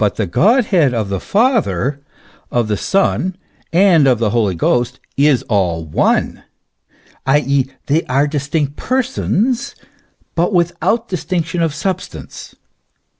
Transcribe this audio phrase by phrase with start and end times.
[0.01, 2.01] 233 the Godhead of the Father,
[2.49, 3.35] of the Son,
[3.71, 6.41] and of the Holy Ghost, is all one;"
[7.37, 7.41] i.
[7.45, 9.75] e., they are distinct persons,
[10.33, 12.55] but without distinc tion of substance.